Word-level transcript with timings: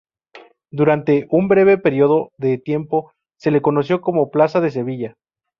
Durante 0.71 1.27
un 1.29 1.47
breve 1.47 1.77
periodo 1.77 2.31
de 2.39 2.57
tiempo 2.57 3.11
se 3.39 3.51
le 3.51 3.61
conoció 3.61 4.01
como 4.01 4.31
"plaza 4.31 4.59
de 4.59 4.71
Sevilla". 4.71 5.13